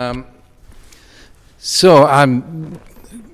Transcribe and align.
Um, 0.00 0.26
so 1.58 2.06
I'm 2.06 2.78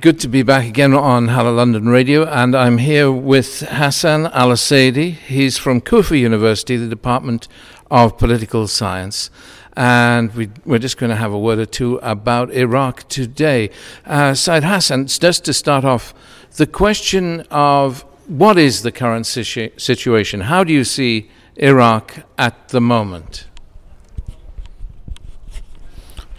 good 0.00 0.18
to 0.20 0.26
be 0.26 0.42
back 0.42 0.66
again 0.66 0.94
on 0.94 1.28
Hala 1.28 1.50
London 1.50 1.86
Radio, 1.86 2.24
and 2.24 2.56
I'm 2.56 2.78
here 2.78 3.12
with 3.12 3.60
Hassan 3.60 4.28
Al 4.28 4.48
Asaidi. 4.48 5.12
He's 5.12 5.58
from 5.58 5.82
Kufa 5.82 6.16
University, 6.16 6.78
the 6.78 6.88
Department 6.88 7.46
of 7.90 8.16
Political 8.16 8.68
Science. 8.68 9.28
And 9.76 10.34
we, 10.34 10.48
are 10.70 10.78
just 10.78 10.96
going 10.96 11.10
to 11.10 11.16
have 11.16 11.30
a 11.30 11.38
word 11.38 11.58
or 11.58 11.66
two 11.66 11.96
about 11.96 12.50
Iraq 12.52 13.06
today. 13.06 13.68
Uh, 14.06 14.32
Said 14.32 14.64
Hassan, 14.64 15.08
just 15.08 15.44
to 15.44 15.52
start 15.52 15.84
off, 15.84 16.14
the 16.56 16.66
question 16.66 17.42
of 17.50 18.00
what 18.28 18.56
is 18.56 18.80
the 18.80 18.92
current 18.92 19.26
situ- 19.26 19.72
situation? 19.76 20.40
How 20.40 20.64
do 20.64 20.72
you 20.72 20.84
see 20.84 21.28
Iraq 21.56 22.20
at 22.38 22.70
the 22.70 22.80
moment? 22.80 23.46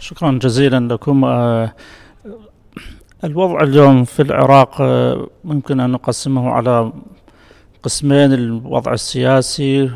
شكرا 0.08 0.38
جزيلا 0.42 0.94
لكم. 0.94 1.24
الوضع 3.24 3.60
اليوم 3.62 4.04
في 4.04 4.22
العراق 4.22 4.82
ممكن 5.44 5.80
أن 5.80 5.90
نقسمه 5.90 6.50
على 6.50 6.92
قسمين 7.82 8.32
الوضع 8.32 8.92
السياسي 8.92 9.90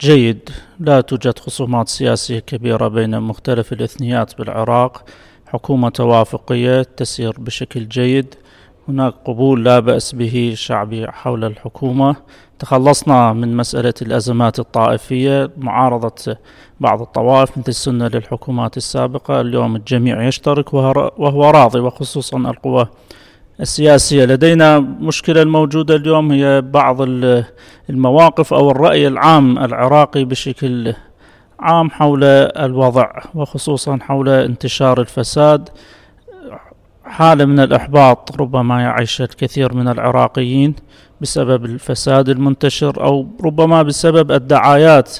جيد. 0.00 0.50
لا 0.80 1.00
توجد 1.00 1.38
خصومات 1.38 1.88
سياسية 1.88 2.38
كبيرة 2.38 2.88
بين 2.88 3.20
مختلف 3.20 3.72
الإثنيات 3.72 4.38
بالعراق. 4.38 5.04
حكومة 5.46 5.88
توافقية 5.88 6.82
تسير 6.82 7.34
بشكل 7.38 7.88
جيد. 7.88 8.34
هناك 8.88 9.14
قبول 9.24 9.64
لا 9.64 9.78
بأس 9.80 10.12
به 10.14 10.52
شعبي 10.56 11.06
حول 11.06 11.44
الحكومة. 11.44 12.16
تخلصنا 12.58 13.32
من 13.32 13.56
مسألة 13.56 13.94
الأزمات 14.02 14.58
الطائفية 14.58 15.50
معارضة 15.56 16.36
بعض 16.80 17.00
الطوائف 17.00 17.58
مثل 17.58 17.68
السنة 17.68 18.08
للحكومات 18.08 18.76
السابقة. 18.76 19.40
اليوم 19.40 19.76
الجميع 19.76 20.22
يشترك 20.28 20.74
وهو 20.74 21.50
راضي 21.50 21.80
وخصوصا 21.80 22.38
القوى 22.38 22.88
السياسية. 23.60 24.24
لدينا 24.24 24.78
مشكلة 24.78 25.42
الموجودة 25.42 25.96
اليوم 25.96 26.32
هي 26.32 26.60
بعض 26.60 26.96
المواقف 27.90 28.54
أو 28.54 28.70
الرأي 28.70 29.08
العام 29.08 29.58
العراقي 29.58 30.24
بشكل 30.24 30.94
عام 31.60 31.90
حول 31.90 32.24
الوضع 32.24 33.10
وخصوصا 33.34 33.98
حول 34.02 34.28
انتشار 34.28 35.00
الفساد. 35.00 35.68
حالة 37.04 37.44
من 37.44 37.60
الإحباط 37.60 38.40
ربما 38.40 38.82
يعيش 38.82 39.22
الكثير 39.22 39.74
من 39.74 39.88
العراقيين 39.88 40.74
بسبب 41.20 41.64
الفساد 41.64 42.28
المنتشر 42.28 43.04
أو 43.04 43.26
ربما 43.44 43.82
بسبب 43.82 44.32
الدعايات 44.32 45.16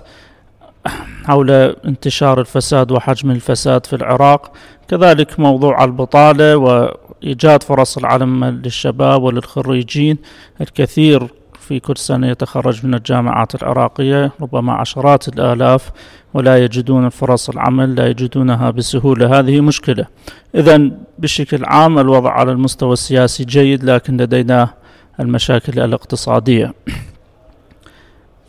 حول 1.24 1.50
انتشار 1.50 2.40
الفساد 2.40 2.92
وحجم 2.92 3.30
الفساد 3.30 3.86
في 3.86 3.96
العراق. 3.96 4.52
كذلك 4.88 5.40
موضوع 5.40 5.84
البطالة 5.84 6.56
وإيجاد 6.56 7.62
فرص 7.62 7.98
العمل 7.98 8.62
للشباب 8.62 9.22
وللخريجين 9.22 10.18
الكثير 10.60 11.28
في 11.60 11.80
كل 11.80 11.96
سنة 11.96 12.28
يتخرج 12.28 12.86
من 12.86 12.94
الجامعات 12.94 13.54
العراقية 13.54 14.32
ربما 14.40 14.72
عشرات 14.72 15.28
الآلاف 15.28 15.90
ولا 16.34 16.64
يجدون 16.64 17.08
فرص 17.08 17.48
العمل 17.48 17.94
لا 17.94 18.06
يجدونها 18.06 18.70
بسهولة. 18.70 19.38
هذه 19.38 19.60
مشكلة. 19.60 20.06
إذا 20.54 20.90
بشكل 21.18 21.64
عام 21.64 21.98
الوضع 21.98 22.30
على 22.30 22.52
المستوى 22.52 22.92
السياسي 22.92 23.44
جيد 23.44 23.84
لكن 23.84 24.16
لدينا 24.16 24.68
المشاكل 25.20 25.80
الاقتصادية. 25.80 26.74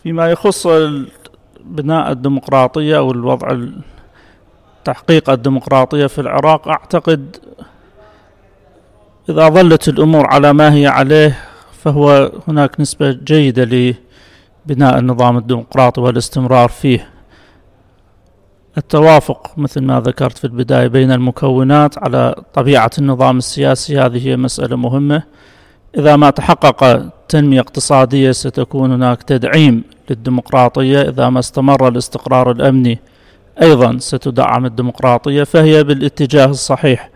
فيما 0.04 0.32
يخص 0.32 0.67
بناء 1.66 2.12
الديمقراطية 2.12 2.98
أو 2.98 3.12
الوضع 3.12 3.58
تحقيق 4.86 5.30
الديمقراطية 5.30 6.08
في 6.08 6.22
العراق 6.22 6.67
أعتقد 6.67 7.38
إذا 9.30 9.50
ظلت 9.50 9.88
الأمور 9.88 10.28
على 10.28 10.54
ما 10.54 10.73
هي 10.73 10.88
عليه 10.88 11.51
فهو 11.84 12.32
هناك 12.48 12.80
نسبة 12.80 13.11
جيدة 13.11 13.64
لبناء 13.64 15.00
النظام 15.00 15.38
الديمقراطي 15.38 16.02
والاستمرار 16.02 16.70
فيه. 16.70 17.10
التوافق 18.78 19.52
مثل 19.58 19.82
ما 19.82 20.00
ذكرت 20.00 20.38
في 20.38 20.45
البداية 20.45 20.88
بين 20.88 21.11
المكونات 21.11 21.98
على 21.98 22.44
طبيعة 22.54 22.92
النظام 22.98 23.38
السياسي 23.38 24.00
هذه 24.00 24.28
هي 24.28 24.38
مسألة 24.38 24.76
مهمة. 24.76 25.23
إذا 25.98 26.16
ما 26.16 26.30
تحقق 26.30 27.10
تنمية 27.30 27.60
اقتصادية 27.60 28.32
ستكون 28.32 28.92
هناك 28.92 29.23
تدعيم 29.23 29.84
للديمقراطية. 30.10 31.02
إذا 31.02 31.30
ما 31.30 31.39
استمر 31.39 31.88
الاستقرار 31.88 32.52
الأمني 32.52 33.00
أيضا 33.61 33.98
ستدعم 33.98 34.66
الديمقراطية 34.66 35.44
فهي 35.44 35.84
بالاتجاه 35.84 36.45
الصحيح. 36.45 37.11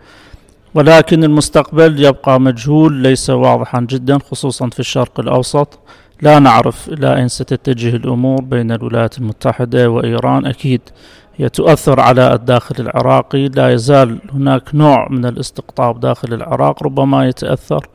ولكن 0.76 1.24
المستقبل 1.24 2.04
يبقى 2.04 2.40
مجهول 2.40 2.92
ليس 2.92 3.30
واضحا 3.30 3.80
جدا 3.80 4.18
خصوصا 4.18 4.68
في 4.68 4.80
الشرق 4.80 5.20
الأوسط. 5.20 5.78
لا 6.22 6.38
نعرف 6.38 6.88
إلى 6.88 7.16
أين 7.16 7.28
ستتجه 7.28 7.96
الأمور 7.96 8.40
بين 8.42 8.72
الولايات 8.72 9.18
المتحدة 9.18 9.90
وإيران. 9.90 10.46
أكيد 10.46 10.80
هي 11.36 11.48
تؤثر 11.48 12.00
على 12.00 12.34
الداخل 12.34 12.74
العراقي. 12.78 13.48
لا 13.48 13.72
يزال 13.72 14.18
هناك 14.32 14.74
نوع 14.74 15.08
من 15.10 15.26
الاستقطاب 15.26 16.00
داخل 16.00 16.32
العراق 16.34 16.82
ربما 16.82 17.28
يتأثر. 17.28 17.88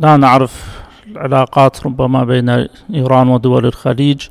لا 0.00 0.16
نعرف 0.16 0.82
العلاقات 1.10 1.86
ربما 1.86 2.24
بين 2.24 2.66
إيران 2.94 3.28
ودول 3.28 3.66
الخليج. 3.66 4.26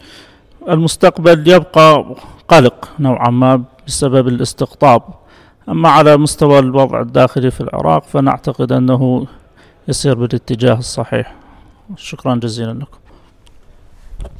المستقبل 0.70 1.48
يبقى 1.48 2.16
قلق 2.48 2.90
نوعا 3.00 3.30
ما 3.30 3.64
بسبب 3.88 4.28
الاستقطاب. 4.28 5.02
أما 5.70 5.90
على 5.90 6.18
مستوى 6.18 6.60
الوضع 6.60 7.02
الداخلي 7.02 7.52
في 7.52 7.62
العراق 7.62 8.04
فنعتقد 8.04 8.72
أنه 8.72 9.28
يسير 9.88 10.14
بالاتجاه 10.16 10.80
الصحيح. 10.80 11.36
شكرا 11.98 12.36
جزيلا 12.36 12.72
لكم. 12.74 12.98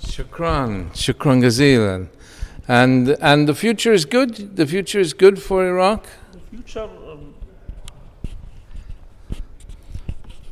شكرا 0.10 0.86
شكرا 0.94 1.36
جزيلا. 1.36 2.06
And 2.68 3.08
and 3.22 3.48
the 3.50 3.54
future 3.54 3.94
is 3.94 4.06
good? 4.06 4.56
The 4.56 4.66
future 4.66 5.00
is 5.00 5.14
good 5.14 5.40
for 5.40 5.66
Iraq? 5.66 6.04
the 6.34 6.58
future 6.58 6.90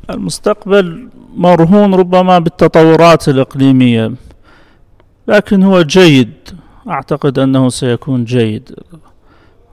المستقبل 0.10 1.10
مرهون 1.36 1.96
ربما 1.96 2.40
بالتطورات 2.40 3.30
الإقليمية 3.30 4.12
لكن 5.28 5.64
هو 5.64 5.82
جيد. 5.82 6.34
أعتقد 6.90 7.40
أنه 7.40 7.70
سيكون 7.70 8.26
جيد. 8.26 8.76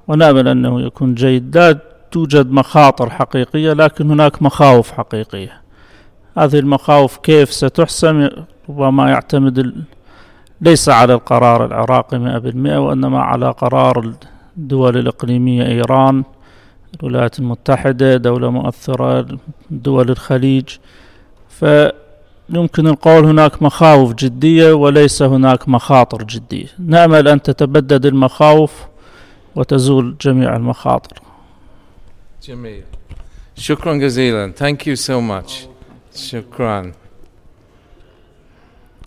ونأمل 0.08 0.48
أنه 0.48 0.80
يكون 0.80 1.14
جيد. 1.14 1.58
لا 1.58 1.78
توجد 2.10 2.50
مخاطر 2.50 3.10
حقيقية 3.10 3.72
لكن 3.72 4.10
هناك 4.10 4.42
مخاوف 4.42 4.90
حقيقية. 4.90 5.60
هذه 6.38 6.58
المخاوف 6.58 7.16
كيف 7.16 7.52
ستحسم 7.52 8.28
ربما 8.68 9.10
يعتمد 9.10 9.84
ليس 10.60 10.88
على 10.88 11.14
القرار 11.14 11.64
العراقي 11.66 12.18
مئة 12.18 12.38
بالمئة 12.38 12.78
وإنما 12.78 13.20
على 13.20 13.50
قرار 13.50 14.14
الدول 14.56 14.96
الإقليمية 14.96 15.66
إيران 15.66 16.24
الولايات 17.00 17.38
المتحدة 17.38 18.16
دولة 18.16 18.50
مؤثرة 18.50 19.26
دول 19.70 20.10
الخليج. 20.10 20.68
فيمكن 21.48 22.86
القول 22.86 23.24
هناك 23.24 23.62
مخاوف 23.62 24.14
جدية 24.14 24.72
وليس 24.72 25.22
هناك 25.22 25.68
مخاطر 25.68 26.22
جدية. 26.22 26.66
نأمل 26.78 27.28
أن 27.28 27.42
تتبدد 27.42 28.06
المخاوف 28.06 28.86
وتزول 29.58 30.16
جميع 30.20 30.56
المخاطر. 30.56 31.22
جميل. 32.42 32.82
شكرا 33.56 33.94
جزيلا. 33.94 34.52
Thank 34.58 34.76
you 34.76 34.96
so 34.96 35.20
much. 35.20 35.52
شكرا. 36.18 36.92